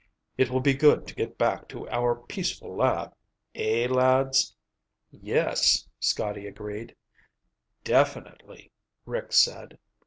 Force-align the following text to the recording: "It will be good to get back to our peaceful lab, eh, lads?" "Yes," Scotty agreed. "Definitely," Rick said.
"It 0.35 0.49
will 0.49 0.61
be 0.61 0.73
good 0.73 1.05
to 1.05 1.13
get 1.13 1.37
back 1.37 1.67
to 1.67 1.87
our 1.89 2.15
peaceful 2.15 2.75
lab, 2.75 3.13
eh, 3.53 3.85
lads?" 3.87 4.55
"Yes," 5.11 5.87
Scotty 5.99 6.47
agreed. 6.47 6.95
"Definitely," 7.83 8.71
Rick 9.05 9.31
said. 9.31 9.77